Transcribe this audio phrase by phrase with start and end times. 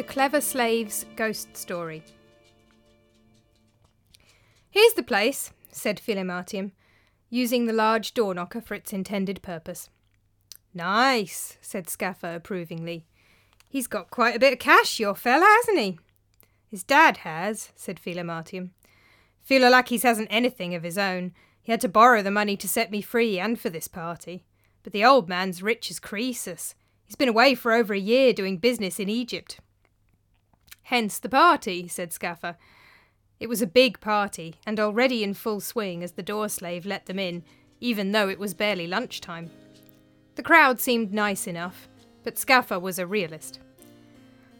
[0.00, 2.02] The Clever Slave's Ghost Story.
[4.70, 6.72] Here's the place, said Philematium,
[7.28, 9.90] using the large door knocker for its intended purpose.
[10.72, 13.04] Nice, said Scapha approvingly.
[13.68, 15.98] He's got quite a bit of cash, your fella, hasn't he?
[16.70, 18.70] His dad has, said Philematium.
[19.46, 21.34] Philolaches hasn't anything of his own.
[21.60, 24.44] He had to borrow the money to set me free and for this party.
[24.82, 26.74] But the old man's rich as Croesus.
[27.04, 29.60] He's been away for over a year doing business in Egypt.
[30.90, 32.56] Hence the party, said Scapha.
[33.38, 37.06] It was a big party, and already in full swing as the door slave let
[37.06, 37.44] them in,
[37.78, 39.50] even though it was barely lunchtime.
[40.34, 41.88] The crowd seemed nice enough,
[42.24, 43.60] but Scapha was a realist.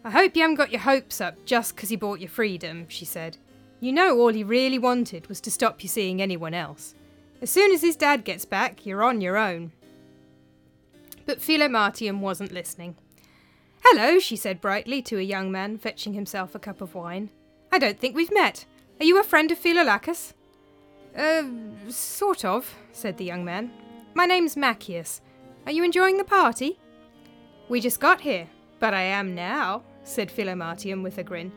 [0.05, 3.05] I hope you haven't got your hopes up just 'cause he bought your freedom, she
[3.05, 3.36] said.
[3.81, 6.95] You know all he really wanted was to stop you seeing anyone else.
[7.42, 9.73] As soon as his dad gets back, you're on your own.
[11.27, 12.95] But Philematium wasn't listening.
[13.83, 17.31] Hello, she said brightly to a young man fetching himself a cup of wine.
[17.73, 18.67] I don't think we've met.
[19.00, 20.34] Are you a friend of Philolaches?
[21.17, 21.45] Uh,
[21.89, 23.73] sort of, said the young man.
[24.14, 25.20] My name's Maccius.
[25.67, 26.78] Are you enjoying the party?
[27.69, 31.53] We just got here, but I am now, said Philematium with a grin.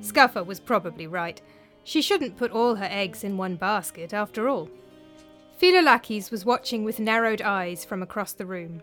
[0.00, 1.40] Scapha was probably right.
[1.84, 4.70] She shouldn't put all her eggs in one basket, after all.
[5.60, 8.82] Philolaches was watching with narrowed eyes from across the room.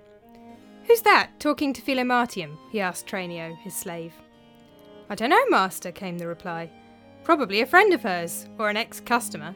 [0.94, 2.60] Who's that, talking to Philematium?
[2.70, 4.14] he asked Tranio, his slave.
[5.10, 6.70] I don't know, master, came the reply.
[7.24, 9.56] Probably a friend of hers, or an ex customer.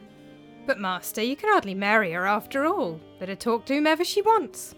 [0.66, 3.00] But, master, you can hardly marry her after all.
[3.20, 4.74] Let her talk to whomever she wants.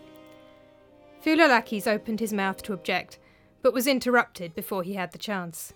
[1.25, 3.19] Philolaches opened his mouth to object,
[3.62, 5.72] but was interrupted before he had the chance.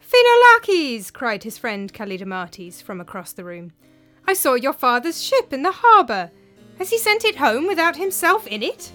[0.00, 1.10] Philolaches!
[1.10, 3.72] cried his friend Callidamates from across the room.
[4.28, 6.30] I saw your father's ship in the harbour.
[6.76, 8.92] Has he sent it home without himself in it?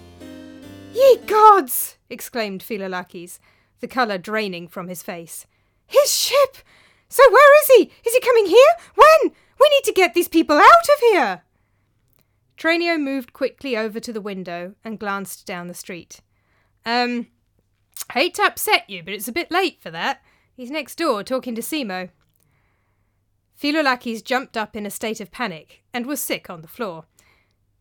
[0.93, 1.97] Ye gods!
[2.09, 3.39] exclaimed Philolaches,
[3.79, 5.45] the colour draining from his face.
[5.85, 6.57] His ship!
[7.07, 7.91] So where is he?
[8.05, 8.73] Is he coming here?
[8.95, 9.31] When?
[9.59, 11.41] We need to get these people out of here!
[12.57, 16.21] Tranio moved quickly over to the window and glanced down the street.
[16.85, 17.27] Um,
[18.13, 20.21] hate to upset you, but it's a bit late for that.
[20.55, 22.09] He's next door talking to Simo.
[23.59, 27.05] Philolaches jumped up in a state of panic and was sick on the floor.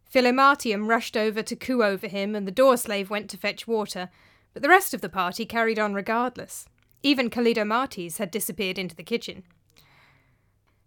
[0.08, 4.08] Philematium rushed over to coo over him, and the door slave went to fetch water,
[4.54, 6.66] but the rest of the party carried on regardless.
[7.02, 9.44] Even Callidamates had disappeared into the kitchen.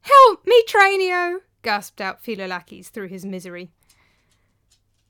[0.02, 1.40] Help me, Tranio!
[1.62, 3.70] gasped out Philolaches through his misery.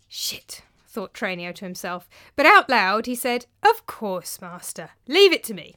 [0.10, 4.92] Shit, thought Tranio to himself, but out loud he said, Of course, master.
[5.08, 5.76] Leave it to me.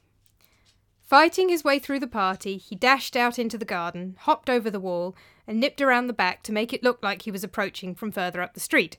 [1.01, 4.79] Fighting his way through the party, he dashed out into the garden, hopped over the
[4.79, 5.15] wall,
[5.47, 8.41] and nipped around the back to make it look like he was approaching from further
[8.41, 8.97] up the street,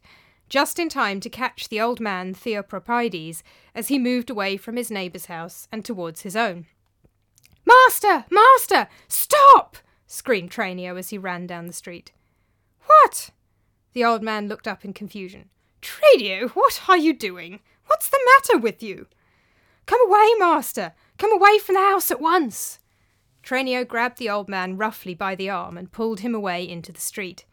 [0.48, 3.42] just in time to catch the old man Theopropides
[3.74, 6.66] as he moved away from his neighbour's house and towards his own.
[7.64, 8.24] Master!
[8.30, 8.88] Master!
[9.08, 9.78] Stop!
[10.06, 12.12] screamed Tranio as he ran down the street.
[12.86, 13.30] What?
[13.92, 15.50] The old man looked up in confusion.
[15.82, 17.60] Tranio, what are you doing?
[17.86, 19.06] What's the matter with you?
[19.86, 20.92] Come away, master!
[21.18, 22.78] Come away from the house at once!
[23.46, 27.00] Tranio grabbed the old man roughly by the arm and pulled him away into the
[27.00, 27.44] street.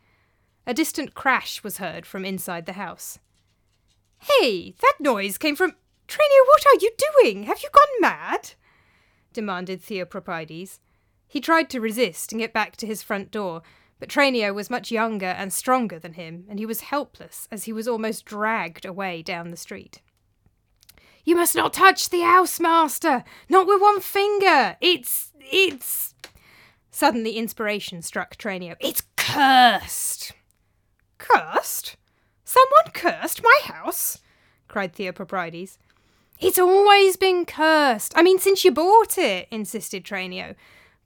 [0.66, 3.20] A distant crash was heard from inside the house.
[4.18, 5.76] Hey, that noise came from.
[6.08, 7.44] Tranio, what are you doing?
[7.44, 8.54] Have you gone mad?
[9.34, 10.80] demanded Theopropides.
[11.28, 13.62] He tried to resist and get back to his front door,
[14.00, 17.74] but Tranio was much younger and stronger than him, and he was helpless as he
[17.74, 20.02] was almost dragged away down the street.
[21.25, 23.24] You must not touch the house, master!
[23.48, 24.75] Not with one finger!
[24.81, 25.31] It's.
[25.52, 26.14] It's.
[26.92, 28.76] Suddenly inspiration struck Tranio.
[28.80, 30.34] It's cursed!
[31.18, 31.98] Cursed?
[32.44, 34.19] Someone cursed my house?
[34.68, 35.78] cried Theopropides.
[36.40, 38.13] It's always been cursed.
[38.16, 40.56] I mean, since you bought it, insisted Tranio,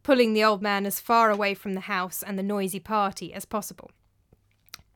[0.03, 3.45] pulling the old man as far away from the house and the noisy party as
[3.45, 3.91] possible.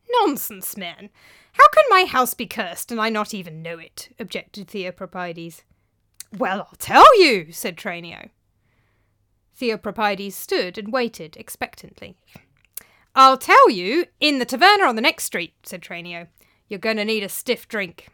[0.09, 1.09] Nonsense, man.
[1.53, 4.09] How can my house be cursed and I not even know it?
[4.19, 5.61] objected Theopropides.
[6.38, 8.29] Well, I'll tell you, said Tranio.
[9.61, 12.17] Theopropides stood and waited expectantly.
[13.13, 16.27] I'll tell you in the taverna on the next street, said Tranio.
[16.67, 18.07] You're going to need a stiff drink.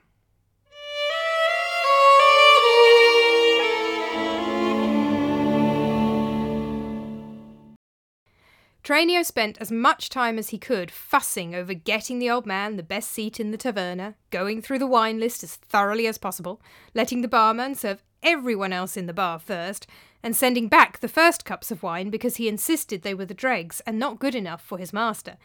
[8.84, 12.84] Tranio spent as much time as he could fussing over getting the old man the
[12.84, 16.62] best seat in the taverna, going through the wine list as thoroughly as possible,
[16.94, 19.88] letting the barman serve everyone else in the bar first,
[20.24, 23.82] and sending back the first cups of wine because he insisted they were the dregs
[23.86, 25.38] and not good enough for his master.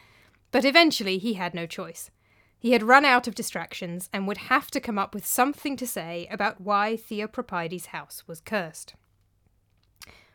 [0.51, 2.11] But eventually he had no choice.
[2.59, 5.87] He had run out of distractions and would have to come up with something to
[5.87, 8.95] say about why Theopropides' house was cursed.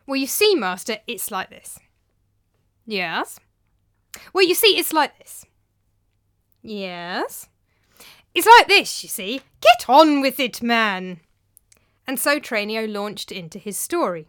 [0.06, 1.78] Well, you see, Master, it's like this.
[2.86, 3.40] Yes?
[4.32, 5.46] Well, you see, it's like this.
[6.62, 7.48] Yes?
[8.34, 9.42] It's like this, you see.
[9.60, 11.20] Get on with it, man.
[12.08, 14.28] And so Tranio launched into his story.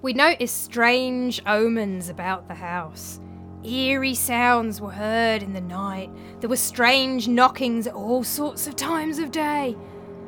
[0.00, 3.20] We noticed strange omens about the house.
[3.62, 6.10] Eerie sounds were heard in the night.
[6.40, 9.76] There were strange knockings at all sorts of times of day.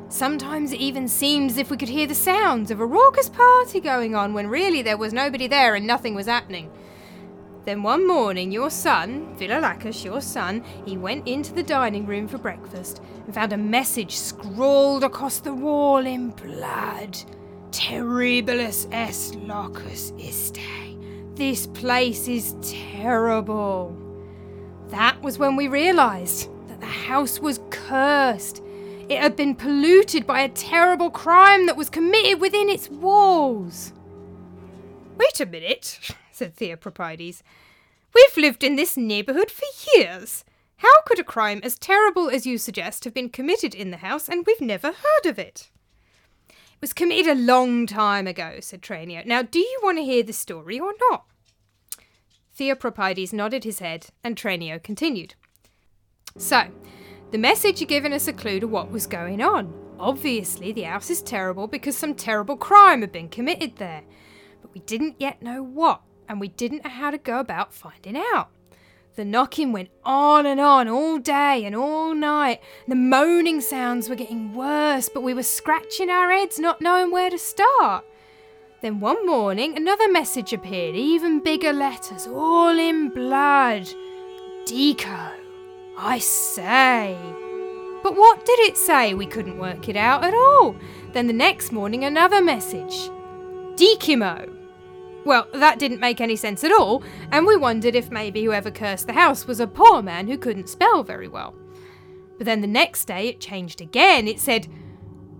[0.09, 3.79] Sometimes it even seemed as if we could hear the sounds of a raucous party
[3.79, 6.71] going on when really there was nobody there and nothing was happening.
[7.67, 12.37] Then one morning, your son, Philolaches, your son, he went into the dining room for
[12.37, 17.17] breakfast and found a message scrawled across the wall in blood.
[17.71, 21.35] Terribilis est locus iste.
[21.35, 23.93] This place is terrible.
[24.87, 28.63] That was when we realised that the house was cursed.
[29.09, 33.91] It had been polluted by a terrible crime that was committed within its walls.
[35.17, 35.99] Wait a minute,
[36.37, 37.41] said Theopropides.
[38.13, 40.45] We've lived in this neighbourhood for years.
[40.77, 44.29] How could a crime as terrible as you suggest have been committed in the house
[44.29, 45.69] and we've never heard of it?
[46.49, 49.25] It was committed a long time ago, said Tranio.
[49.25, 51.25] Now, do you want to hear the story or not?
[52.57, 55.33] Theopropides nodded his head, and Tranio continued.
[56.37, 56.67] So,
[57.31, 59.73] the message had given us a clue to what was going on.
[59.99, 64.03] Obviously, the house is terrible because some terrible crime had been committed there.
[64.61, 68.17] But we didn't yet know what, and we didn't know how to go about finding
[68.33, 68.49] out.
[69.15, 72.61] The knocking went on and on all day and all night.
[72.87, 77.31] The moaning sounds were getting worse, but we were scratching our heads, not knowing where
[77.31, 78.05] to start.
[78.81, 83.89] Then one morning, another message appeared, even bigger letters, all in blood.
[84.65, 85.31] Deco,
[85.97, 87.17] I say.
[88.03, 89.15] But what did it say?
[89.15, 90.75] We couldn't work it out at all.
[91.13, 93.09] Then the next morning, another message.
[93.75, 94.56] Decimo,
[95.27, 99.07] well, that didn't make any sense at all, and we wondered if maybe whoever cursed
[99.07, 101.53] the house was a poor man who couldn't spell very well.
[102.37, 104.27] But then the next day it changed again.
[104.27, 104.67] It said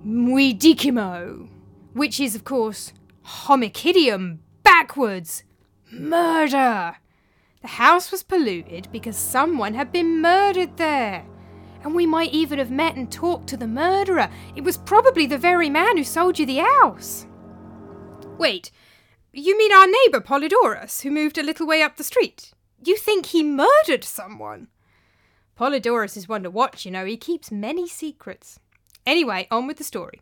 [0.05, 1.49] Muidicimo,
[1.93, 2.93] which is, of course,
[3.25, 5.43] homicidium, backwards,
[5.91, 6.97] murder.
[7.61, 11.25] The house was polluted because someone had been murdered there.
[11.83, 14.29] And we might even have met and talked to the murderer.
[14.55, 17.25] It was probably the very man who sold you the house.
[18.37, 18.71] Wait,
[19.41, 22.53] you mean our neighbour Polydorus, who moved a little way up the street?
[22.83, 24.67] You think he murdered someone?
[25.55, 28.59] Polydorus is one to watch, you know, he keeps many secrets.
[29.05, 30.21] Anyway, on with the story.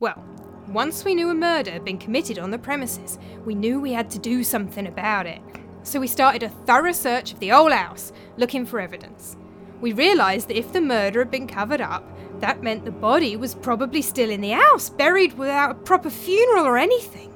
[0.00, 0.24] Well,
[0.68, 4.10] once we knew a murder had been committed on the premises, we knew we had
[4.10, 5.40] to do something about it.
[5.82, 9.36] So we started a thorough search of the whole house, looking for evidence.
[9.80, 12.04] We realised that if the murder had been covered up,
[12.40, 16.66] that meant the body was probably still in the house, buried without a proper funeral
[16.66, 17.29] or anything.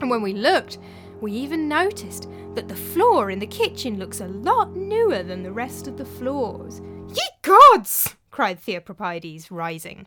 [0.00, 0.78] And when we looked,
[1.20, 5.52] we even noticed that the floor in the kitchen looks a lot newer than the
[5.52, 6.80] rest of the floors.
[7.14, 8.16] Ye gods!
[8.30, 10.06] cried Theopropides, rising.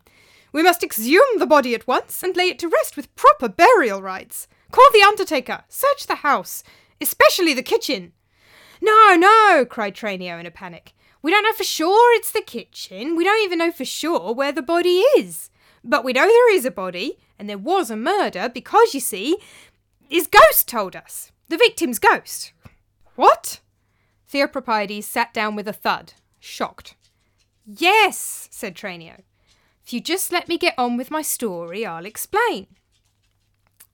[0.52, 4.02] We must exhume the body at once and lay it to rest with proper burial
[4.02, 4.48] rites.
[4.70, 6.62] Call the undertaker, search the house,
[7.00, 8.12] especially the kitchen.
[8.80, 10.94] No, no, cried Tranio in a panic.
[11.22, 13.16] We don't know for sure it's the kitchen.
[13.16, 15.50] We don't even know for sure where the body is.
[15.84, 19.36] But we know there is a body, and there was a murder because, you see,
[20.08, 21.32] his ghost told us.
[21.48, 22.52] The victim's ghost.
[23.16, 23.60] What?
[24.30, 26.96] Theopropides sat down with a thud, shocked.
[27.66, 29.22] Yes, said Tranio.
[29.84, 32.66] If you just let me get on with my story, I'll explain.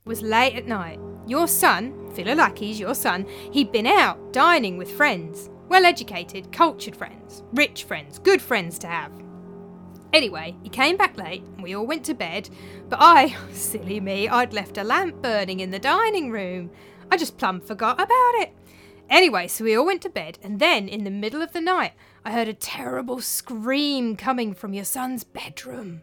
[0.04, 1.00] It was late at night.
[1.26, 5.50] Your son, Philolaches, your son, he'd been out dining with friends.
[5.68, 9.12] Well educated, cultured friends, rich friends, good friends to have.
[10.12, 12.48] Anyway, he came back late and we all went to bed,
[12.88, 16.70] but I, silly me, I'd left a lamp burning in the dining room.
[17.10, 18.54] I just plumb forgot about it.
[19.10, 21.92] Anyway, so we all went to bed, and then in the middle of the night,
[22.24, 26.02] I heard a terrible scream coming from your son's bedroom.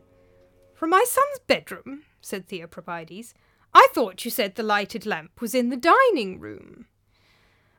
[0.74, 2.03] From my son's bedroom?
[2.19, 3.33] said Theopropides.
[3.74, 6.88] I thought you said the lighted lamp was in the dining room.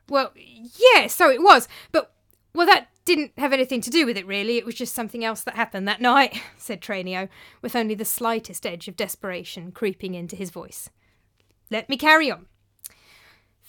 [0.07, 2.13] Well, yes, yeah, so it was, but
[2.53, 4.57] well, that didn't have anything to do with it, really.
[4.57, 7.29] It was just something else that happened that night, said Tranio,
[7.61, 10.89] with only the slightest edge of desperation creeping into his voice.
[11.71, 12.45] Let me carry on.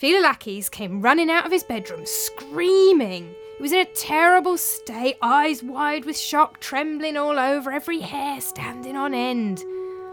[0.00, 3.34] Philolaches came running out of his bedroom, screaming.
[3.56, 8.40] He was in a terrible state, eyes wide with shock, trembling all over, every hair
[8.40, 9.64] standing on end.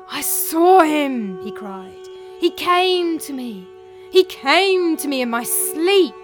[0.08, 2.08] I saw him, he cried.
[2.40, 3.68] He came to me.
[4.12, 6.16] He came to me in my sleep.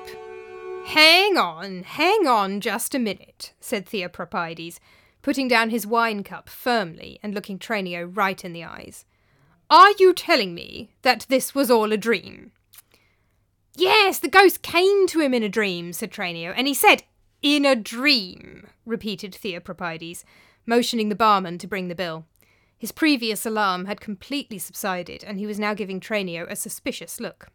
[0.85, 4.79] Hang on, hang on just a minute, said Theopropides,
[5.21, 9.05] putting down his wine cup firmly and looking Tranio right in the eyes.
[9.69, 12.51] Are you telling me that this was all a dream?
[13.75, 17.03] Yes, the ghost came to him in a dream, said Tranio, and he said,
[17.41, 20.25] In a dream, repeated Theopropides,
[20.65, 22.25] motioning the barman to bring the bill.
[22.77, 27.47] His previous alarm had completely subsided, and he was now giving Tranio a suspicious look.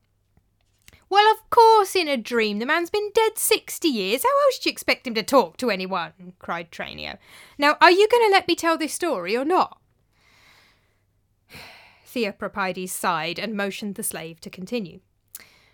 [1.08, 2.58] Well, of course, in a dream.
[2.58, 4.24] The man's been dead sixty years.
[4.24, 6.34] How else do you expect him to talk to anyone?
[6.38, 7.18] cried Tranio.
[7.58, 9.78] Now, are you going to let me tell this story or not?
[12.06, 15.00] Theopropides sighed and motioned the slave to continue.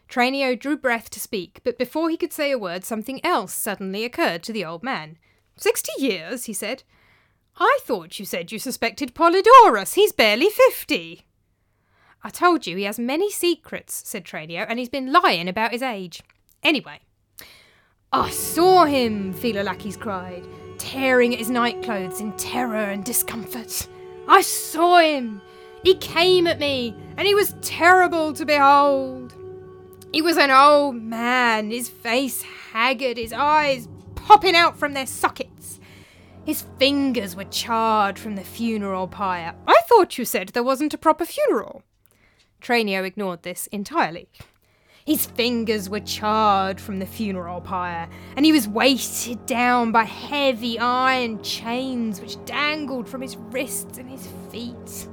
[0.09, 4.05] Tranio drew breath to speak, but before he could say a word, something else suddenly
[4.05, 5.17] occurred to the old man.
[5.57, 6.83] Sixty years, he said.
[7.57, 9.95] I thought you said you suspected Polydorus.
[9.95, 11.27] He's barely fifty.
[12.25, 15.83] I told you he has many secrets, said Tranio, and he's been lying about his
[15.83, 16.23] age.
[16.63, 17.01] Anyway,
[18.13, 20.47] I saw him, Philolaches cried,
[20.79, 23.89] tearing at his nightclothes in terror and discomfort.
[24.29, 25.41] I saw him.
[25.83, 29.35] He came at me, and he was terrible to behold.
[30.13, 35.81] He was an old man, his face haggard, his eyes popping out from their sockets.
[36.45, 39.55] His fingers were charred from the funeral pyre.
[39.67, 41.83] I thought you said there wasn't a proper funeral.
[42.63, 44.29] Tranio ignored this entirely.
[45.05, 50.79] His fingers were charred from the funeral pyre, and he was weighted down by heavy
[50.79, 55.09] iron chains which dangled from his wrists and his feet.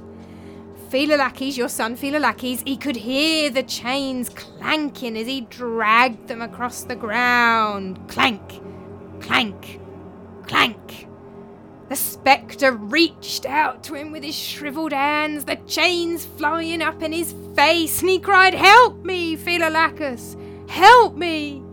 [0.90, 6.84] Philolaches, your son Philolaches, he could hear the chains clanking as he dragged them across
[6.84, 7.98] the ground.
[8.08, 8.60] Clank,
[9.20, 9.80] clank,
[10.46, 11.09] clank.
[11.90, 17.10] The spectre reached out to him with his shriveled hands, the chains flying up in
[17.10, 20.36] his face, and he cried, Help me, Philolaches!
[20.70, 21.64] Help me!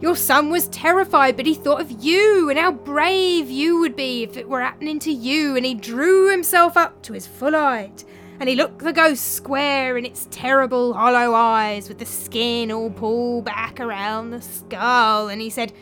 [0.00, 4.22] Your son was terrified, but he thought of you and how brave you would be
[4.22, 8.06] if it were happening to you, and he drew himself up to his full height,
[8.40, 12.88] and he looked the ghost square in its terrible hollow eyes, with the skin all
[12.88, 15.74] pulled back around the skull, and he said,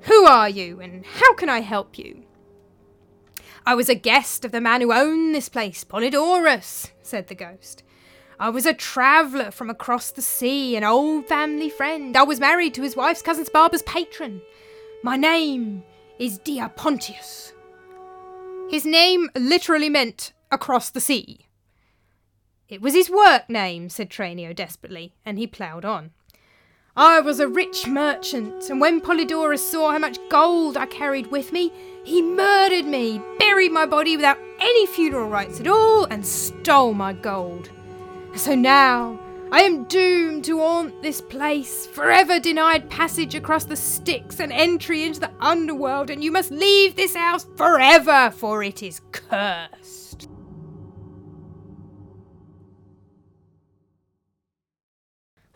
[0.00, 2.24] Who are you, and how can I help you?
[3.68, 7.82] I was a guest of the man who owned this place, Polydorus, said the ghost.
[8.40, 12.16] I was a traveller from across the sea, an old family friend.
[12.16, 14.40] I was married to his wife's cousin's barber's patron.
[15.02, 15.82] My name
[16.18, 17.52] is Diapontius.
[18.70, 21.40] His name literally meant across the sea.
[22.70, 26.12] It was his work name, said Tranio desperately, and he ploughed on.
[27.00, 31.52] I was a rich merchant, and when Polydorus saw how much gold I carried with
[31.52, 36.94] me, he murdered me, buried my body without any funeral rites at all, and stole
[36.94, 37.70] my gold.
[38.34, 39.20] So now
[39.52, 45.04] I am doomed to haunt this place, forever denied passage across the Styx and entry
[45.04, 49.87] into the underworld, and you must leave this house forever, for it is cursed.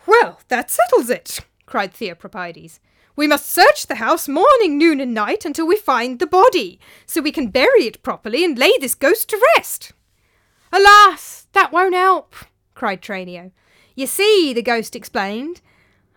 [0.06, 2.78] Well, that settles it, cried Theopropides.
[3.14, 7.20] We must search the house morning, noon, and night until we find the body, so
[7.20, 9.92] we can bury it properly and lay this ghost to rest.
[10.72, 12.34] Alas, that won't help,
[12.74, 13.52] cried Tranio.
[13.94, 15.60] You see, the ghost explained,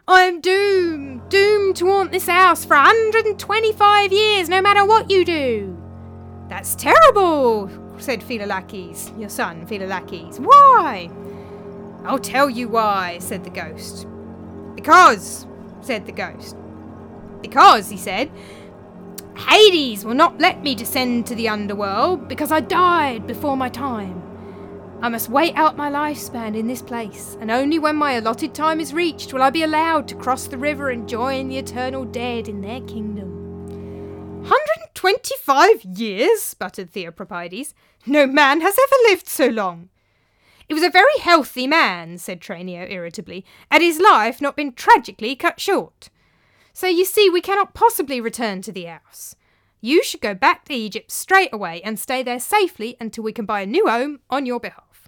[0.07, 5.11] I am doomed, doomed to haunt this house for a 125 years, no matter what
[5.11, 5.77] you do.
[6.47, 10.39] That's terrible, said Philolaches, your son, Philolaches.
[10.39, 11.09] Why?
[12.05, 14.07] I'll tell you why, said the ghost.
[14.75, 15.47] Because,
[15.81, 16.55] said the ghost.
[17.41, 18.31] Because, he said,
[19.35, 24.21] Hades will not let me descend to the underworld because I died before my time.
[25.01, 28.79] I must wait out my lifespan in this place, and only when my allotted time
[28.79, 32.47] is reached will I be allowed to cross the river and join the eternal dead
[32.47, 34.41] in their kingdom.
[34.43, 37.73] 125 years, sputtered Theopropides.
[38.05, 39.89] No man has ever lived so long.
[40.67, 45.35] He was a very healthy man, said Tranio irritably, had his life not been tragically
[45.35, 46.09] cut short.
[46.73, 49.35] So you see, we cannot possibly return to the house.
[49.79, 53.45] You should go back to Egypt straight away and stay there safely until we can
[53.45, 55.07] buy a new home on your behalf.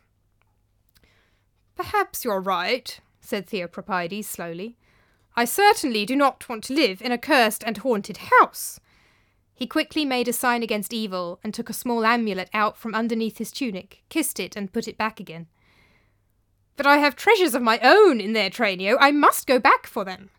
[1.76, 4.78] Perhaps you're right, said Theopropides slowly.
[5.36, 8.80] I certainly do not want to live in a cursed and haunted house.
[9.58, 13.40] He quickly made a sign against evil and took a small amulet out from underneath
[13.40, 15.48] his tunic, kissed it, and put it back again.
[16.76, 18.98] But I have treasures of my own in there, Tranio.
[19.00, 20.30] I must go back for them.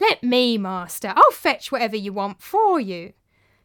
[0.00, 1.12] Let me, master.
[1.14, 3.12] I'll fetch whatever you want for you.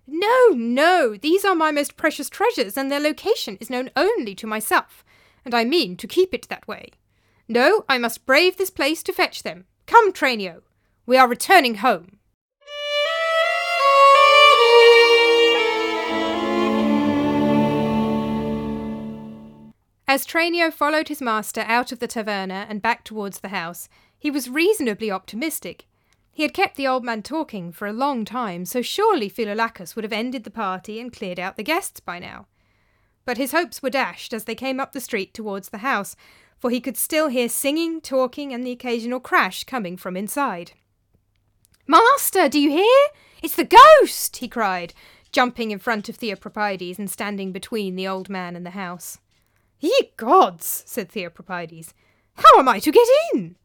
[0.05, 4.45] No, no, these are my most precious treasures, and their location is known only to
[4.45, 5.03] myself,
[5.43, 6.91] and I mean to keep it that way.
[7.47, 9.65] No, I must brave this place to fetch them.
[9.87, 10.61] Come, Tranio.
[11.07, 12.19] We are returning home.
[20.07, 24.29] As Tranio followed his master out of the taverna and back towards the house, he
[24.29, 25.87] was reasonably optimistic.
[26.31, 30.03] He had kept the old man talking for a long time, so surely Philolaches would
[30.03, 32.45] have ended the party and cleared out the guests by now.
[33.25, 36.15] But his hopes were dashed as they came up the street towards the house,
[36.59, 40.73] for he could still hear singing, talking, and the occasional crash coming from inside.
[41.87, 43.07] Master, do you hear?
[43.41, 44.37] It's the ghost!
[44.37, 44.93] he cried,
[45.31, 49.17] jumping in front of Theopropides and standing between the old man and the house.
[49.79, 51.93] Ye gods, said Theopropides,
[52.35, 53.55] how am I to get in?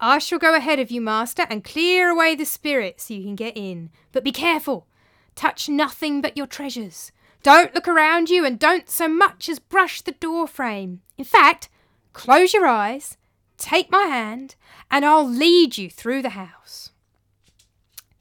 [0.00, 3.34] I shall go ahead of you, master, and clear away the spirit so you can
[3.34, 3.90] get in.
[4.12, 4.86] But be careful.
[5.34, 7.12] Touch nothing but your treasures.
[7.42, 11.02] Don't look around you and don't so much as brush the door frame.
[11.16, 11.68] In fact,
[12.12, 13.16] close your eyes,
[13.56, 14.56] take my hand,
[14.90, 16.90] and I'll lead you through the house.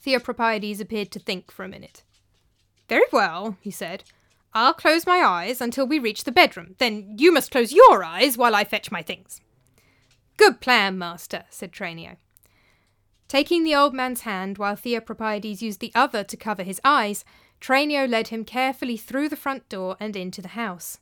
[0.03, 2.03] Theopropides appeared to think for a minute.
[2.87, 4.03] Very well, he said.
[4.57, 6.73] I'll close my eyes until we reach the bedroom.
[6.79, 9.39] Then you must close your eyes while I fetch my things.
[10.35, 12.17] Good plan, master, said Tranio.
[13.27, 17.23] Taking the old man's hand while Theopropides used the other to cover his eyes,
[17.61, 20.99] Tranio led him carefully through the front door and into the house.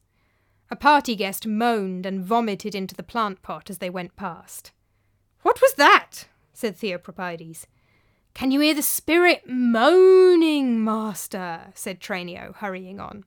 [0.70, 4.74] A party guest moaned and vomited into the plant pot as they went past.
[5.44, 6.28] What was that?
[6.52, 7.68] said Theopropides.
[8.34, 11.72] Can you hear the spirit moaning, master?
[11.74, 13.24] said Tranio, hurrying on.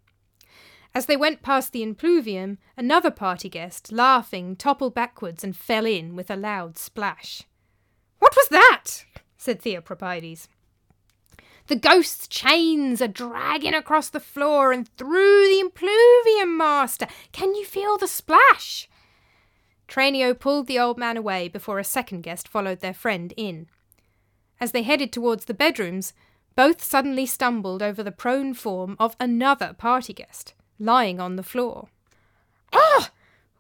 [0.95, 6.17] As they went past the impluvium, another party guest, laughing, toppled backwards and fell in
[6.17, 7.43] with a loud splash.
[8.19, 9.05] What was that?
[9.37, 10.49] said Theopropides.
[11.69, 17.07] The ghost's chains are dragging across the floor and through the impluvium, master.
[17.31, 18.89] Can you feel the splash?
[19.87, 23.69] Tranio pulled the old man away before a second guest followed their friend in.
[24.61, 26.15] As they headed towards the bedrooms,
[26.57, 31.89] both suddenly stumbled over the prone form of another party guest lying on the floor.
[32.73, 33.11] Ah!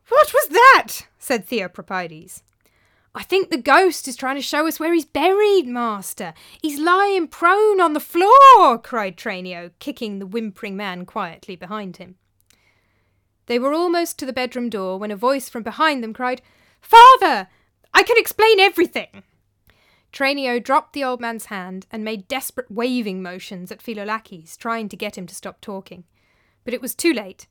[0.08, 1.06] What was that?
[1.18, 2.42] said Theopropides.
[3.14, 6.34] I think the ghost is trying to show us where he's buried, master.
[6.62, 12.16] He's lying prone on the floor, cried Tranio, kicking the whimpering man quietly behind him.
[13.46, 16.42] They were almost to the bedroom door when a voice from behind them cried,
[16.80, 17.48] Father!
[17.94, 19.24] I can explain everything!
[20.12, 24.96] Tranio dropped the old man's hand and made desperate waving motions at Philolaches, trying to
[24.96, 26.04] get him to stop talking.
[26.68, 27.46] But it was too late.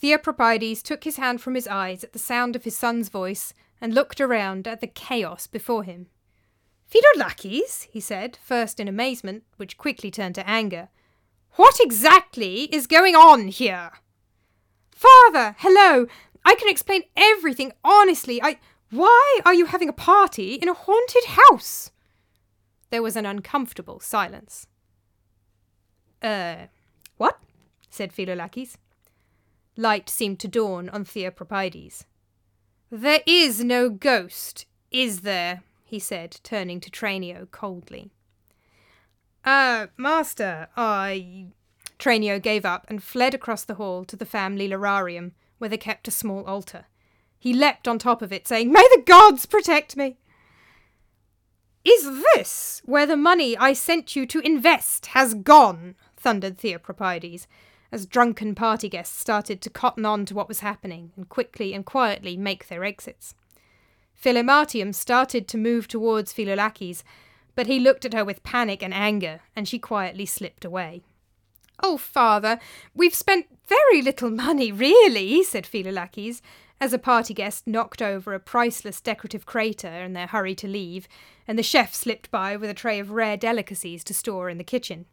[0.00, 3.92] Theopropides took his hand from his eyes at the sound of his son's voice and
[3.92, 6.06] looked around at the chaos before him.
[6.88, 10.88] Philolaches, he said, first in amazement, which quickly turned to anger.
[11.54, 13.90] What exactly is going on here?
[14.92, 16.06] Father, hello!
[16.44, 18.40] I can explain everything honestly.
[18.40, 18.60] I.
[18.90, 21.90] Why are you having a party in a haunted house?
[22.90, 24.68] There was an uncomfortable silence.
[26.22, 26.79] Uh, what?
[27.90, 28.76] Said Philolaches.
[29.76, 32.04] Light seemed to dawn on Theopropides.
[32.90, 35.62] There is no ghost, is there?
[35.84, 38.10] he said, turning to Tranio coldly.
[39.44, 41.46] Ah, uh, master, I.
[41.98, 46.08] Tranio gave up and fled across the hall to the family lararium, where they kept
[46.08, 46.86] a small altar.
[47.38, 50.18] He leapt on top of it, saying, May the gods protect me!
[51.84, 55.94] Is this where the money I sent you to invest has gone?
[56.16, 57.46] thundered Theopropides,
[57.92, 61.84] as drunken party guests started to cotton on to what was happening and quickly and
[61.84, 63.34] quietly make their exits.
[64.14, 67.02] Philematium started to move towards Philolaches,
[67.54, 71.02] but he looked at her with panic and anger, and she quietly slipped away.
[71.82, 72.58] Oh, father,
[72.94, 76.42] we've spent very little money, really, said Philolaches,
[76.80, 81.08] as a party guest knocked over a priceless decorative crater in their hurry to leave,
[81.48, 84.64] and the chef slipped by with a tray of rare delicacies to store in the
[84.64, 85.06] kitchen.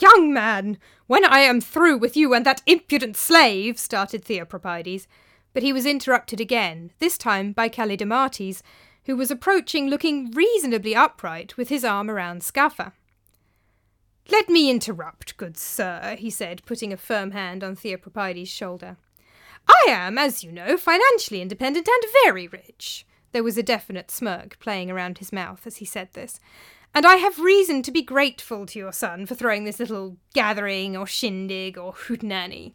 [0.00, 5.06] Young man, when I am through with you and that impudent slave, started Theopropides,
[5.52, 8.62] but he was interrupted again, this time by Callidamates,
[9.06, 12.92] who was approaching looking reasonably upright with his arm around Scapha.
[14.30, 18.96] Let me interrupt, good sir, he said, putting a firm hand on Theopropides' shoulder.
[19.68, 23.06] I am, as you know, financially independent and very rich.
[23.32, 26.40] There was a definite smirk playing around his mouth as he said this,
[26.94, 30.96] and I have reason to be grateful to your son for throwing this little gathering
[30.96, 32.74] or shindig or hootenanny.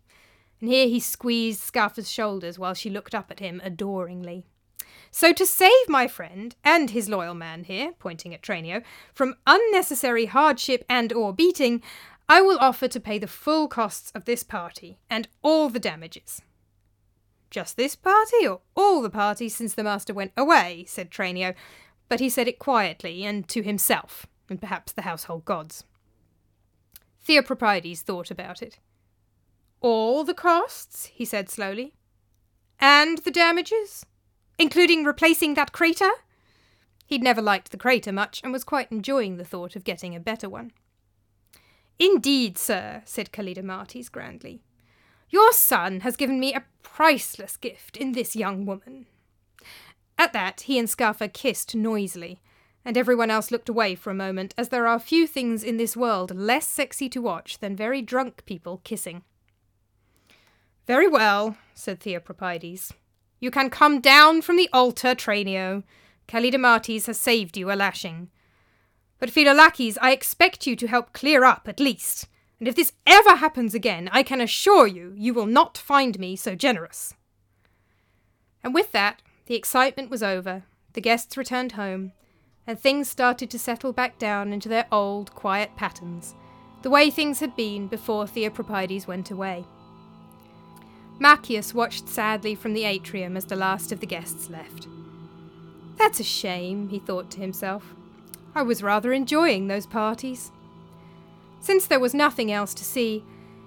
[0.59, 4.45] And here he squeezed Scapha's shoulders while she looked up at him adoringly.
[5.11, 10.25] So to save my friend and his loyal man here, pointing at Tranio, from unnecessary
[10.25, 11.81] hardship and or beating,
[12.27, 16.41] I will offer to pay the full costs of this party and all the damages.
[17.49, 20.85] Just this party or all the parties since the master went away?
[20.87, 21.55] said Tranio,
[22.09, 25.83] but he said it quietly and to himself, and perhaps the household gods.
[27.25, 28.79] Theopropides thought about it.
[29.81, 31.93] All the costs, he said slowly.
[32.79, 34.05] And the damages?
[34.57, 36.09] Including replacing that crater?
[37.05, 40.19] He'd never liked the crater much and was quite enjoying the thought of getting a
[40.19, 40.71] better one.
[41.97, 44.61] Indeed, sir, said Callidamates grandly.
[45.29, 49.05] Your son has given me a priceless gift in this young woman.
[50.19, 52.41] At that, he and Scapha kissed noisily,
[52.83, 55.95] and everyone else looked away for a moment, as there are few things in this
[55.95, 59.23] world less sexy to watch than very drunk people kissing.
[60.85, 62.91] Very well, said Theopropides.
[63.39, 65.83] You can come down from the altar, Tranio.
[66.27, 68.29] Callidamates has saved you a lashing.
[69.19, 72.27] But Philolaches, I expect you to help clear up at least,
[72.59, 76.35] and if this ever happens again, I can assure you you will not find me
[76.35, 77.13] so generous.
[78.61, 82.11] And with that, the excitement was over, the guests returned home,
[82.67, 86.35] and things started to settle back down into their old, quiet patterns,
[86.83, 89.65] the way things had been before Theopropides went away.
[91.19, 94.87] Maccius watched sadly from the atrium as the last of the guests left.
[95.97, 97.95] That's a shame, he thought to himself.
[98.53, 100.51] I was rather enjoying those parties.
[101.59, 103.23] Since there was nothing else to see,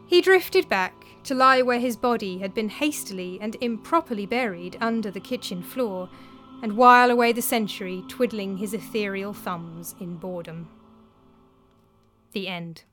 [0.07, 5.11] he drifted back to lie where his body had been hastily and improperly buried under
[5.11, 6.09] the kitchen floor,
[6.63, 10.69] and while away the century twiddling his ethereal thumbs in boredom.
[12.33, 12.85] The end.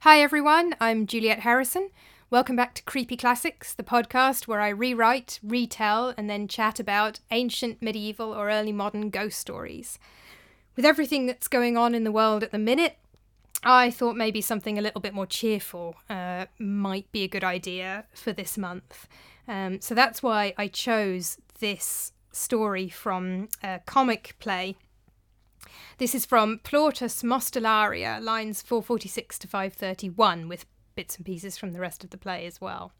[0.00, 1.88] Hi everyone, I'm Juliet Harrison.
[2.30, 7.20] Welcome back to Creepy Classics, the podcast where I rewrite, retell, and then chat about
[7.30, 9.98] ancient, medieval, or early modern ghost stories.
[10.74, 12.96] With everything that's going on in the world at the minute,
[13.62, 18.06] I thought maybe something a little bit more cheerful uh, might be a good idea
[18.14, 19.06] for this month.
[19.46, 24.76] Um, so that's why I chose this story from a comic play.
[25.98, 31.80] This is from Plautus Mostellaria, lines 446 to 531, with bits and pieces from the
[31.80, 32.92] rest of the play as well.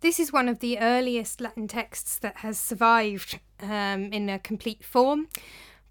[0.00, 4.82] This is one of the earliest Latin texts that has survived um, in a complete
[4.82, 5.28] form.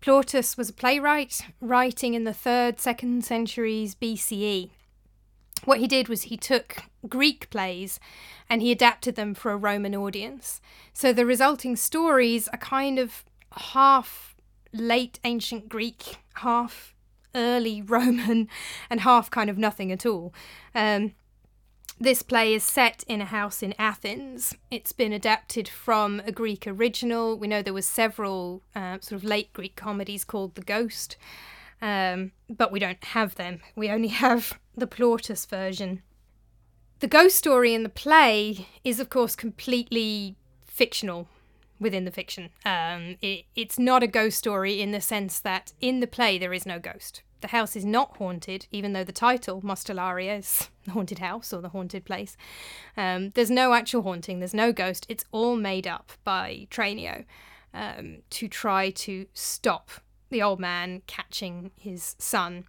[0.02, 4.72] Plautus was a playwright writing in the 3rd, 2nd centuries BCE.
[5.66, 8.00] What he did was he took Greek plays
[8.50, 10.62] and he adapted them for a Roman audience.
[10.94, 14.36] So the resulting stories are kind of half
[14.74, 16.96] late ancient Greek, half
[17.36, 18.48] early Roman
[18.89, 20.34] and half kind of nothing at all.
[20.74, 21.13] Um,
[22.02, 24.56] this play is set in a house in Athens.
[24.72, 27.38] It's been adapted from a Greek original.
[27.38, 31.18] We know there were several uh, sort of late Greek comedies called The Ghost,
[31.82, 33.60] um, but we don't have them.
[33.76, 36.02] We only have the Plautus version.
[37.00, 41.28] The ghost story in the play is, of course, completely fictional
[41.80, 42.50] within the fiction.
[42.65, 46.54] Um, it, it's not a ghost story in the sense that in the play there
[46.54, 47.22] is no ghost.
[47.42, 51.62] The house is not haunted, even though the title, Mostellaria, is the haunted house or
[51.62, 52.36] the haunted place.
[52.98, 55.06] Um, there's no actual haunting, there's no ghost.
[55.10, 57.26] It's all made up by Tranio
[57.74, 59.89] um, to try to stop
[60.30, 62.65] the old man catching his son,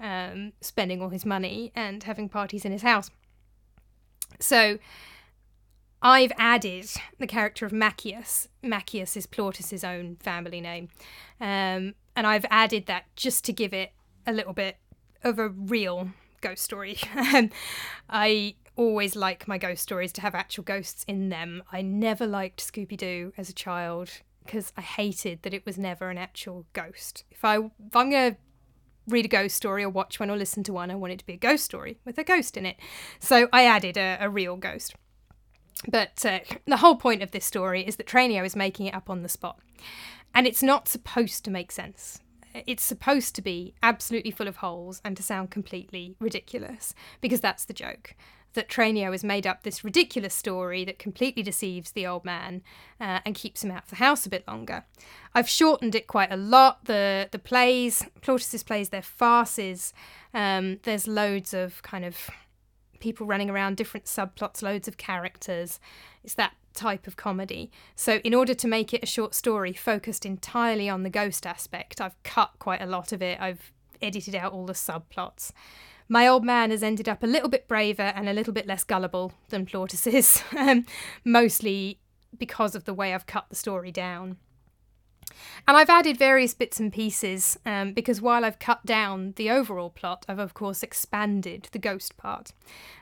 [0.00, 3.10] um, spending all his money, and having parties in his house.
[4.40, 4.78] So,
[6.00, 8.48] I've added the character of Maccius.
[8.62, 10.88] Maccius is Plautus's own family name.
[11.40, 13.92] Um, and I've added that just to give it
[14.26, 14.76] a little bit
[15.24, 16.98] of a real ghost story.
[18.08, 21.62] I always like my ghost stories to have actual ghosts in them.
[21.72, 24.10] I never liked Scooby Doo as a child
[24.44, 27.24] because I hated that it was never an actual ghost.
[27.30, 28.36] If I if I'm gonna
[29.08, 31.26] read a ghost story or watch one or listen to one, I want it to
[31.26, 32.76] be a ghost story with a ghost in it.
[33.18, 34.94] So I added a, a real ghost.
[35.86, 39.08] But uh, the whole point of this story is that Tranio is making it up
[39.08, 39.60] on the spot.
[40.34, 42.20] And it's not supposed to make sense.
[42.66, 47.64] It's supposed to be absolutely full of holes and to sound completely ridiculous, because that's
[47.64, 48.14] the joke.
[48.54, 52.62] That Tranio has made up this ridiculous story that completely deceives the old man
[53.00, 54.84] uh, and keeps him out of the house a bit longer.
[55.34, 56.86] I've shortened it quite a lot.
[56.86, 59.92] The the plays, Plautus's plays, they're farces.
[60.34, 62.30] Um, there's loads of kind of
[63.00, 65.80] people running around, different subplots, loads of characters.
[66.24, 67.70] It's that type of comedy.
[67.96, 72.00] So, in order to make it a short story focused entirely on the ghost aspect,
[72.00, 73.40] I've cut quite a lot of it.
[73.40, 75.52] I've edited out all the subplots.
[76.08, 78.84] My old man has ended up a little bit braver and a little bit less
[78.84, 80.86] gullible than Plautus is, um,
[81.24, 81.98] mostly
[82.36, 84.38] because of the way I've cut the story down.
[85.66, 89.90] And I've added various bits and pieces um, because while I've cut down the overall
[89.90, 92.52] plot, I've of course expanded the ghost part.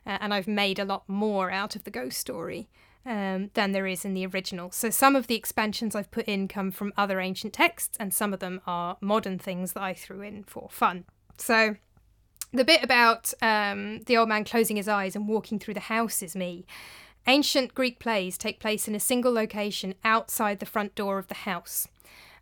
[0.06, 2.68] Uh, and I've made a lot more out of the ghost story
[3.06, 4.70] um, than there is in the original.
[4.72, 8.34] So some of the expansions I've put in come from other ancient texts, and some
[8.34, 11.04] of them are modern things that I threw in for fun.
[11.38, 11.76] So
[12.52, 16.22] the bit about um, the old man closing his eyes and walking through the house
[16.22, 16.66] is me.
[17.28, 21.34] Ancient Greek plays take place in a single location outside the front door of the
[21.34, 21.88] house.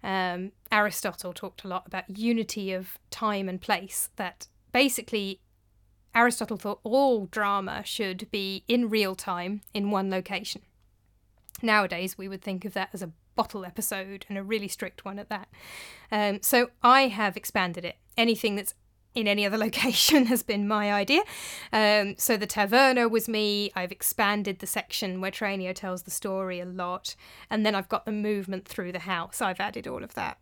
[0.04, 5.40] Um, Aristotle talked a lot about unity of time and place, that basically
[6.14, 10.62] Aristotle thought all drama should be in real time in one location.
[11.62, 15.18] Nowadays, we would think of that as a bottle episode and a really strict one
[15.18, 15.48] at that.
[16.12, 17.96] Um, so I have expanded it.
[18.16, 18.74] Anything that's
[19.14, 21.22] in any other location has been my idea.
[21.72, 23.70] Um, so the taverna was me.
[23.74, 27.14] I've expanded the section where Tranio tells the story a lot.
[27.50, 29.40] And then I've got the movement through the house.
[29.40, 30.38] I've added all of that.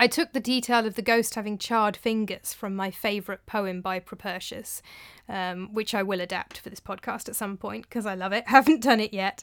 [0.00, 3.98] I took the detail of the ghost having charred fingers from my favourite poem by
[3.98, 4.80] Propertius,
[5.28, 8.44] um, which I will adapt for this podcast at some point because I love it.
[8.46, 9.42] Haven't done it yet.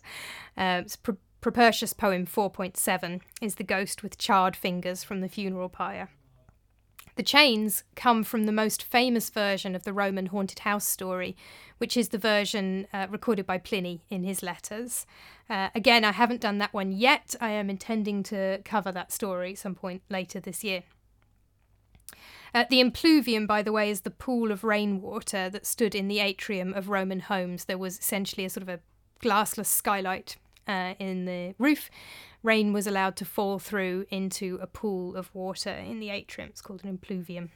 [0.56, 6.10] Um, Pro- Propertius poem 4.7 is the ghost with charred fingers from the funeral pyre.
[7.16, 11.38] The chains come from the most famous version of the Roman haunted house story,
[11.78, 15.06] which is the version uh, recorded by Pliny in his letters.
[15.50, 17.34] Uh, again, I haven't done that one yet.
[17.40, 20.84] I am intending to cover that story at some point later this year.
[22.54, 26.20] Uh, the impluvium, by the way, is the pool of rainwater that stood in the
[26.20, 27.66] atrium of Roman homes.
[27.66, 28.80] There was essentially a sort of a
[29.22, 31.90] glassless skylight uh, in the roof,
[32.46, 36.50] rain was allowed to fall through into a pool of water in the atrium.
[36.50, 37.50] It's called an impluvium.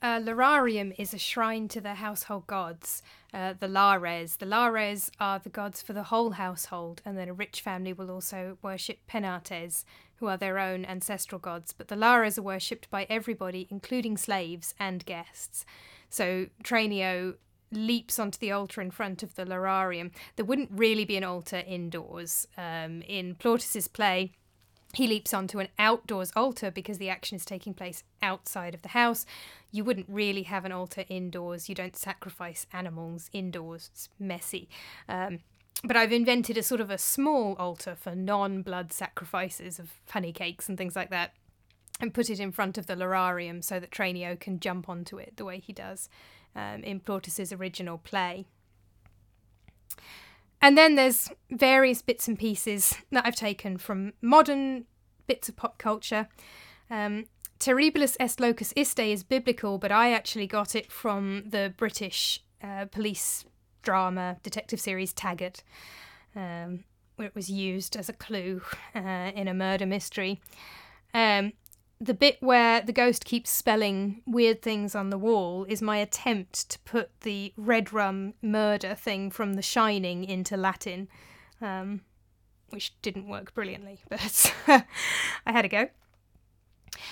[0.00, 4.36] Uh, Lararium is a shrine to the household gods, uh, the Lares.
[4.36, 8.10] The Lares are the gods for the whole household, and then a rich family will
[8.10, 9.84] also worship Penates,
[10.16, 11.72] who are their own ancestral gods.
[11.72, 15.64] But the Lares are worshipped by everybody, including slaves and guests.
[16.10, 17.36] So Tranio
[17.76, 21.62] leaps onto the altar in front of the lararium, there wouldn't really be an altar
[21.66, 22.46] indoors.
[22.56, 24.32] Um, in Plautus's play,
[24.94, 28.88] he leaps onto an outdoors altar because the action is taking place outside of the
[28.88, 29.26] house.
[29.72, 31.68] You wouldn't really have an altar indoors.
[31.68, 33.90] You don't sacrifice animals indoors.
[33.92, 34.68] It's messy.
[35.08, 35.40] Um,
[35.82, 40.32] but I've invented a sort of a small altar for non blood sacrifices of honey
[40.32, 41.34] cakes and things like that
[42.00, 45.36] and put it in front of the lararium so that Tranio can jump onto it
[45.36, 46.08] the way he does
[46.54, 48.46] um, in Plautus's original play.
[50.60, 54.86] And then there's various bits and pieces that I've taken from modern
[55.26, 56.28] bits of pop culture.
[56.90, 57.26] Um,
[57.58, 62.86] Terribilis est locus iste is biblical, but I actually got it from the British uh,
[62.86, 63.44] police
[63.82, 65.62] drama detective series Taggart,
[66.34, 66.84] um,
[67.16, 68.62] where it was used as a clue
[68.94, 70.40] uh, in a murder mystery.
[71.12, 71.52] Um,
[72.00, 76.68] the bit where the ghost keeps spelling weird things on the wall is my attempt
[76.70, 81.08] to put the red rum murder thing from The Shining into Latin,
[81.60, 82.02] um,
[82.70, 85.88] which didn't work brilliantly, but I had a go.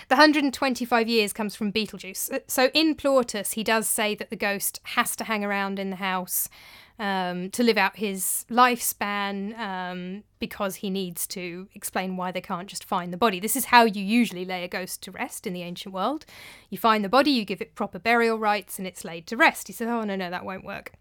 [0.09, 2.43] The 125 years comes from Beetlejuice.
[2.47, 5.97] So in Plautus, he does say that the ghost has to hang around in the
[5.97, 6.49] house
[6.99, 12.69] um, to live out his lifespan um, because he needs to explain why they can't
[12.69, 13.41] just find the body.
[13.41, 16.27] This is how you usually lay a ghost to rest in the ancient world.
[16.71, 19.67] You find the body, you give it proper burial rites, and it's laid to rest.
[19.67, 20.93] He says, Oh, no, no, that won't work.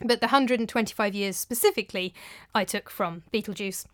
[0.00, 2.14] But the 125 years specifically,
[2.54, 3.86] I took from Beetlejuice.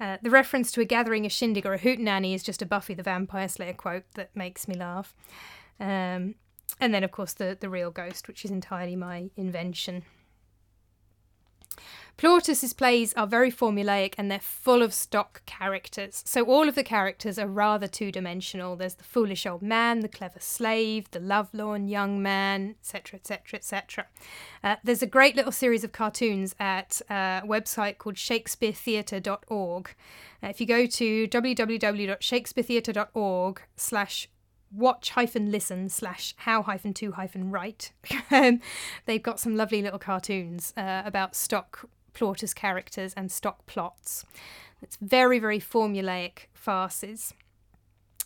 [0.00, 2.94] Uh, the reference to a gathering, a shindig, or a hootenanny is just a Buffy
[2.94, 5.14] the Vampire Slayer quote that makes me laugh.
[5.78, 6.34] Um,
[6.80, 10.02] and then, of course, the, the real ghost, which is entirely my invention.
[12.16, 16.22] Plautus's plays are very formulaic and they're full of stock characters.
[16.24, 18.76] So all of the characters are rather two-dimensional.
[18.76, 24.06] There's the foolish old man, the clever slave, the lovelorn young man, etc., etc., etc.
[24.84, 29.94] There's a great little series of cartoons at a website called shakespearetheatre.org.
[30.42, 34.28] Uh, if you go to www.shakespearetheatre.org slash
[34.70, 37.92] watch hyphen listen slash how hyphen to hyphen write
[38.32, 38.60] um,
[39.06, 44.24] they've got some lovely little cartoons uh, about stock Plautus characters and stock plots.
[44.82, 47.32] It's very, very formulaic farces.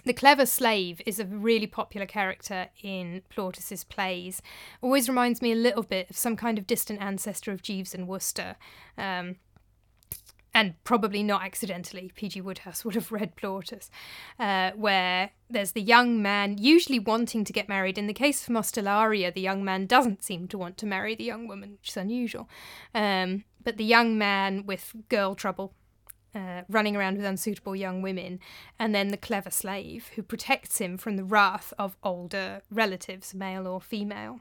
[0.04, 4.40] The clever slave is a really popular character in Plautus's plays.
[4.80, 8.06] Always reminds me a little bit of some kind of distant ancestor of Jeeves and
[8.06, 8.56] Wooster.
[8.96, 9.36] Um,
[10.54, 12.40] and probably not accidentally, P.G.
[12.40, 13.90] Wodehouse would have read Plautus,
[14.38, 17.98] uh, where there's the young man usually wanting to get married.
[17.98, 21.24] In the case of Mostellaria, the young man doesn't seem to want to marry the
[21.24, 22.48] young woman, which is unusual.
[22.94, 25.74] Um, but the young man with girl trouble
[26.34, 28.40] uh, running around with unsuitable young women,
[28.78, 33.66] and then the clever slave who protects him from the wrath of older relatives, male
[33.66, 34.40] or female.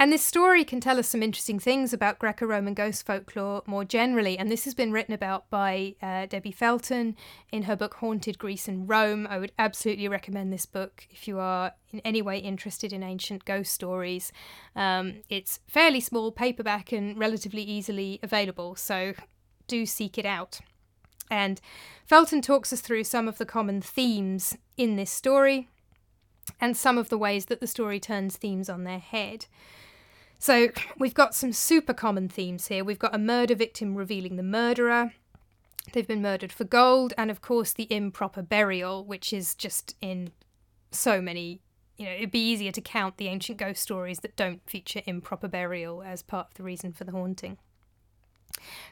[0.00, 3.84] And this story can tell us some interesting things about Greco Roman ghost folklore more
[3.84, 4.38] generally.
[4.38, 7.16] And this has been written about by uh, Debbie Felton
[7.50, 9.26] in her book Haunted Greece and Rome.
[9.28, 13.44] I would absolutely recommend this book if you are in any way interested in ancient
[13.44, 14.30] ghost stories.
[14.76, 19.14] Um, it's fairly small paperback and relatively easily available, so
[19.66, 20.60] do seek it out.
[21.28, 21.60] And
[22.06, 25.68] Felton talks us through some of the common themes in this story
[26.60, 29.46] and some of the ways that the story turns themes on their head.
[30.38, 32.84] So we've got some super common themes here.
[32.84, 35.12] We've got a murder victim revealing the murderer.
[35.92, 40.32] They've been murdered for gold, and of course the improper burial, which is just in
[40.90, 41.60] so many.
[41.96, 45.48] You know, it'd be easier to count the ancient ghost stories that don't feature improper
[45.48, 47.58] burial as part of the reason for the haunting.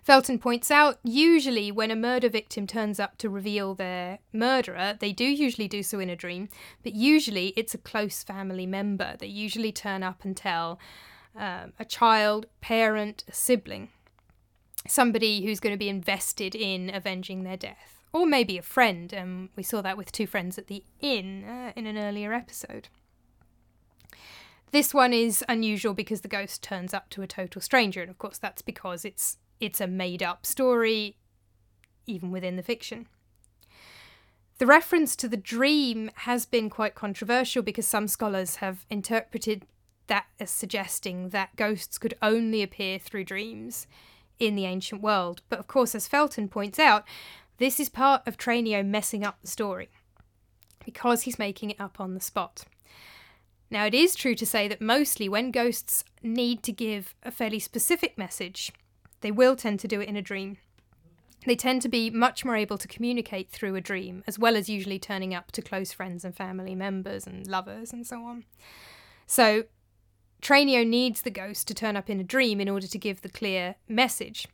[0.02, 5.12] Felton points out usually when a murder victim turns up to reveal their murderer, they
[5.12, 6.48] do usually do so in a dream,
[6.82, 9.16] but usually it's a close family member.
[9.18, 10.78] They usually turn up and tell
[11.36, 13.90] um, a child, parent, a sibling,
[14.86, 19.12] somebody who's going to be invested in avenging their death, or maybe a friend.
[19.12, 22.88] And we saw that with two friends at the inn uh, in an earlier episode.
[24.72, 28.18] This one is unusual because the ghost turns up to a total stranger, and of
[28.18, 31.16] course that's because it's it's a made-up story,
[32.06, 33.06] even within the fiction.
[34.58, 39.66] The reference to the dream has been quite controversial because some scholars have interpreted
[40.08, 43.86] that is suggesting that ghosts could only appear through dreams
[44.38, 45.42] in the ancient world.
[45.48, 47.04] But of course, as Felton points out,
[47.58, 49.88] this is part of Tranio messing up the story
[50.84, 52.64] because he's making it up on the spot.
[53.70, 57.58] Now, it is true to say that mostly when ghosts need to give a fairly
[57.58, 58.72] specific message,
[59.22, 60.58] they will tend to do it in a dream.
[61.46, 64.68] They tend to be much more able to communicate through a dream, as well as
[64.68, 68.44] usually turning up to close friends and family members and lovers and so on.
[69.26, 69.64] So,
[70.42, 73.28] Tranio needs the ghost to turn up in a dream in order to give the
[73.28, 74.46] clear message.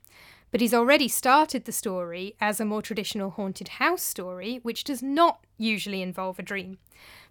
[0.51, 5.03] But he's already started the story as a more traditional haunted house story, which does
[5.03, 6.79] not usually involve a dream.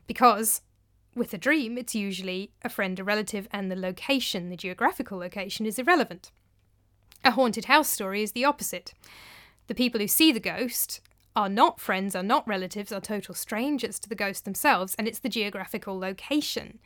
[0.07, 0.61] Because
[1.15, 5.65] with a dream, it's usually a friend, a relative, and the location, the geographical location,
[5.65, 6.31] is irrelevant.
[7.23, 8.93] A haunted house story is the opposite.
[9.67, 11.01] The people who see the ghost
[11.35, 15.19] are not friends, are not relatives, are total strangers to the ghost themselves, and it's
[15.19, 16.79] the geographical location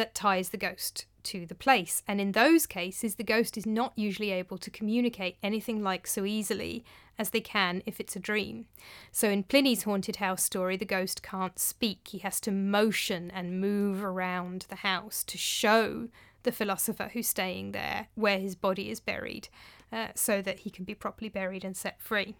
[0.00, 2.02] that ties the ghost to the place.
[2.08, 6.24] And in those cases, the ghost is not usually able to communicate anything like so
[6.24, 6.86] easily
[7.18, 8.64] as they can if it's a dream.
[9.12, 12.08] So in Pliny's haunted house story, the ghost can't speak.
[12.08, 16.08] He has to motion and move around the house to show
[16.44, 19.50] the philosopher who's staying there where his body is buried
[19.92, 22.36] uh, so that he can be properly buried and set free.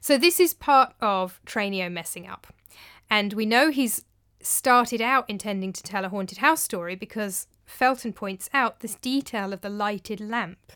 [0.00, 2.46] So this is part of Tranio messing up.
[3.10, 4.04] And we know he's
[4.46, 9.52] started out intending to tell a haunted house story because Felton points out this detail
[9.52, 10.72] of the lighted lamp.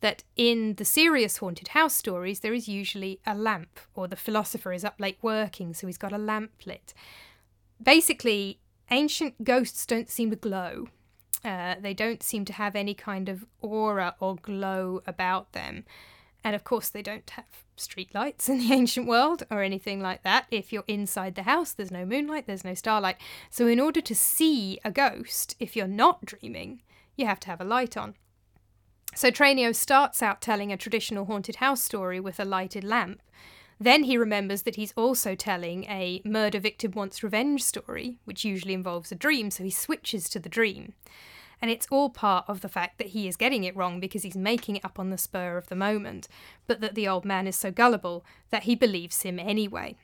[0.00, 4.72] That in the serious haunted house stories, there is usually a lamp, or the philosopher
[4.72, 6.92] is up late working, so he's got a lamp lit.
[7.80, 8.58] Basically,
[8.90, 10.88] ancient ghosts don't seem to glow.
[11.44, 15.84] Uh, they don't seem to have any kind of aura or glow about them.
[16.44, 17.44] And of course, they don't have
[17.76, 20.46] streetlights in the ancient world or anything like that.
[20.50, 23.16] If you're inside the house, there's no moonlight, there's no starlight.
[23.50, 26.82] So, in order to see a ghost, if you're not dreaming,
[27.16, 28.14] you have to have a light on.
[29.14, 33.20] So, Tranio starts out telling a traditional haunted house story with a lighted lamp.
[33.78, 38.74] Then he remembers that he's also telling a murder victim wants revenge story, which usually
[38.74, 40.94] involves a dream, so he switches to the dream.
[41.62, 44.36] And it's all part of the fact that he is getting it wrong because he's
[44.36, 46.26] making it up on the spur of the moment,
[46.66, 49.96] but that the old man is so gullible that he believes him anyway.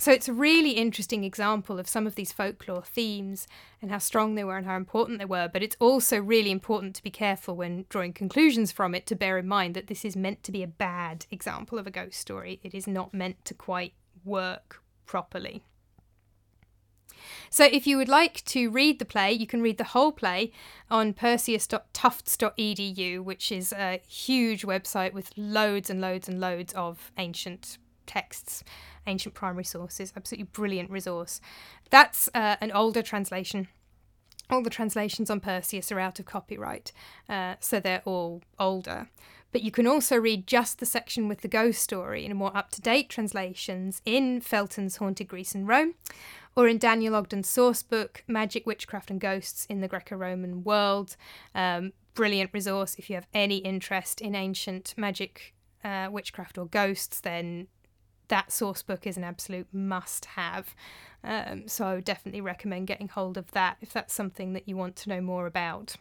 [0.00, 3.48] So it's a really interesting example of some of these folklore themes
[3.82, 5.48] and how strong they were and how important they were.
[5.52, 9.38] But it's also really important to be careful when drawing conclusions from it to bear
[9.38, 12.60] in mind that this is meant to be a bad example of a ghost story.
[12.62, 13.94] It is not meant to quite
[14.24, 15.64] work properly.
[17.50, 20.50] So, if you would like to read the play, you can read the whole play
[20.90, 27.78] on perseus.tufts.edu, which is a huge website with loads and loads and loads of ancient
[28.06, 28.64] texts,
[29.06, 30.12] ancient primary sources.
[30.16, 31.40] Absolutely brilliant resource.
[31.90, 33.68] That's uh, an older translation.
[34.50, 36.90] All the translations on Perseus are out of copyright,
[37.28, 39.08] uh, so they're all older.
[39.52, 42.70] But you can also read just the section with the ghost story in more up
[42.72, 45.94] to date translations in Felton's Haunted Greece and Rome,
[46.56, 51.16] or in Daniel Ogden's source book, Magic, Witchcraft and Ghosts in the Greco Roman World.
[51.54, 57.20] Um, brilliant resource if you have any interest in ancient magic, uh, witchcraft, or ghosts,
[57.20, 57.68] then
[58.26, 60.74] that source book is an absolute must have.
[61.24, 64.76] Um, so I would definitely recommend getting hold of that if that's something that you
[64.76, 65.96] want to know more about.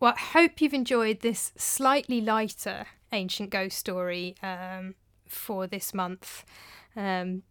[0.00, 4.96] Well, I hope you've enjoyed this slightly lighter ancient ghost story um,
[5.28, 6.44] for this month.
[6.96, 7.42] Um,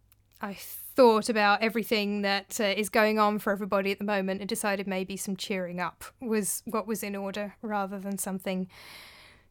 [0.42, 4.48] I thought about everything that uh, is going on for everybody at the moment and
[4.48, 8.68] decided maybe some cheering up was what was in order rather than something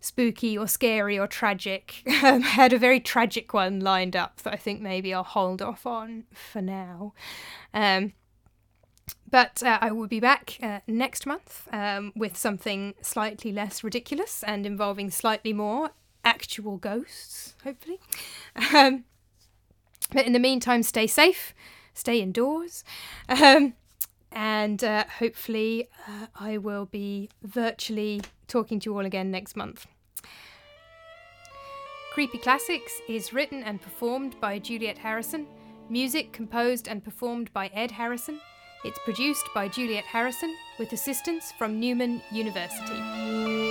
[0.02, 2.04] spooky or scary or tragic.
[2.24, 5.60] Um, I had a very tragic one lined up that I think maybe I'll hold
[5.60, 7.14] off on for now.
[7.74, 8.14] Um,
[9.30, 14.44] but uh, I will be back uh, next month um, with something slightly less ridiculous
[14.44, 15.92] and involving slightly more
[16.24, 18.00] actual ghosts, hopefully.
[18.76, 19.06] Um,
[20.12, 21.54] but in the meantime, stay safe,
[21.94, 22.84] stay indoors,
[23.30, 23.74] um,
[24.32, 29.88] and uh, hopefully, uh, I will be virtually talking to you all again next month.
[32.14, 35.48] Creepy Classics is written and performed by Juliet Harrison,
[35.90, 38.40] music composed and performed by Ed Harrison.
[38.84, 43.71] It's produced by Juliet Harrison with assistance from Newman University.